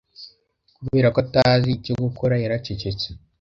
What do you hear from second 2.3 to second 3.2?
yaracecetse.